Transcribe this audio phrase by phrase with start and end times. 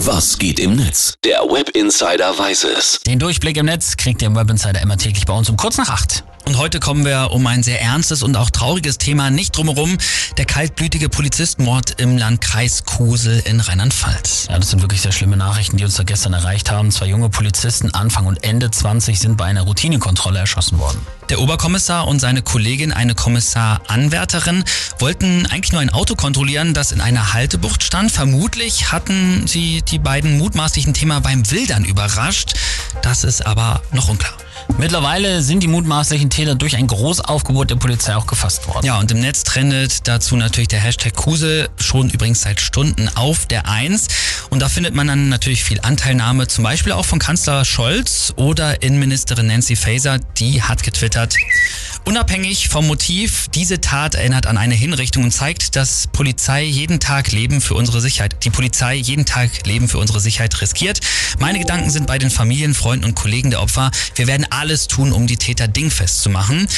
[0.00, 1.14] Was geht im Netz?
[1.24, 3.00] Der Web Insider weiß es.
[3.06, 5.78] Den Durchblick im Netz kriegt ihr im Web Insider immer täglich bei uns um kurz
[5.78, 6.22] nach acht.
[6.46, 9.98] Und heute kommen wir um ein sehr ernstes und auch trauriges Thema nicht drumherum.
[10.36, 14.46] Der kaltblütige Polizistmord im Landkreis Kusel in Rheinland-Pfalz.
[14.48, 16.92] Ja, das sind wirklich sehr schlimme Nachrichten, die uns da gestern erreicht haben.
[16.92, 21.04] Zwei junge Polizisten, Anfang und Ende 20, sind bei einer Routinekontrolle erschossen worden.
[21.30, 24.62] Der Oberkommissar und seine Kollegin, eine Kommissaranwärterin,
[25.00, 28.12] wollten eigentlich nur ein Auto kontrollieren, das in einer Haltebucht stand.
[28.12, 32.54] Vermutlich hatten sie die beiden mutmaßlichen Thema beim Wildern überrascht.
[33.02, 34.36] Das ist aber noch unklar.
[34.78, 38.84] Mittlerweile sind die mutmaßlichen Täter durch ein Großaufgebot der Polizei auch gefasst worden.
[38.84, 43.46] Ja, und im Netz trendet dazu natürlich der Hashtag Kusel schon übrigens seit Stunden auf
[43.46, 44.08] der Eins.
[44.50, 48.82] Und da findet man dann natürlich viel Anteilnahme, zum Beispiel auch von Kanzler Scholz oder
[48.82, 51.34] Innenministerin Nancy Faeser, die hat getwittert.
[52.06, 57.32] Unabhängig vom Motiv, diese Tat erinnert an eine Hinrichtung und zeigt, dass Polizei jeden Tag
[57.32, 61.00] Leben für unsere Sicherheit, die Polizei jeden Tag Leben für unsere Sicherheit riskiert.
[61.40, 63.90] Meine Gedanken sind bei den Familien, Freunden und Kollegen der Opfer.
[64.14, 66.68] Wir werden alles tun, um die Täter dingfest zu machen.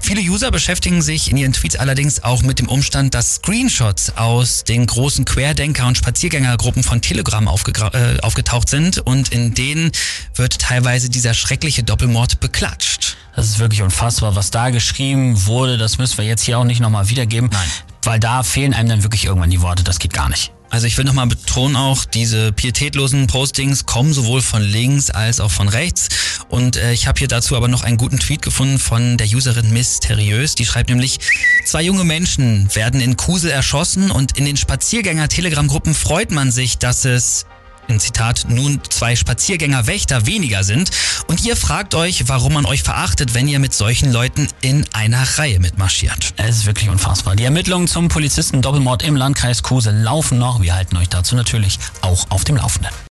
[0.00, 4.64] Viele User beschäftigen sich in ihren Tweets allerdings auch mit dem Umstand, dass Screenshots aus
[4.64, 9.92] den großen Querdenker- und Spaziergängergruppen von Telegram äh, aufgetaucht sind und in denen
[10.34, 13.11] wird teilweise dieser schreckliche Doppelmord beklatscht.
[13.34, 15.78] Das ist wirklich unfassbar, was da geschrieben wurde.
[15.78, 17.48] Das müssen wir jetzt hier auch nicht nochmal wiedergeben.
[17.52, 17.68] Nein.
[18.04, 19.84] Weil da fehlen einem dann wirklich irgendwann die Worte.
[19.84, 20.52] Das geht gar nicht.
[20.72, 25.50] Also ich will nochmal betonen auch, diese pietätlosen Postings kommen sowohl von links als auch
[25.50, 26.08] von rechts.
[26.48, 29.70] Und äh, ich habe hier dazu aber noch einen guten Tweet gefunden von der Userin
[29.70, 30.54] Mysteriös.
[30.54, 31.18] Die schreibt nämlich,
[31.66, 37.04] zwei junge Menschen werden in Kusel erschossen und in den Spaziergänger-Telegram-Gruppen freut man sich, dass
[37.04, 37.44] es
[37.88, 40.90] in Zitat, nun zwei Spaziergänger-Wächter weniger sind
[41.26, 45.22] und ihr fragt euch, warum man euch verachtet, wenn ihr mit solchen Leuten in einer
[45.38, 46.34] Reihe mitmarschiert.
[46.36, 47.36] Es ist wirklich unfassbar.
[47.36, 50.60] Die Ermittlungen zum Polizisten-Doppelmord im Landkreis Kusel laufen noch.
[50.62, 52.92] Wir halten euch dazu natürlich auch auf dem Laufenden.